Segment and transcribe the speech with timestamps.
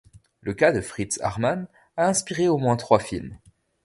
[0.39, 3.37] Le cas de Fritz Haarmann a inspiré au moins trois films.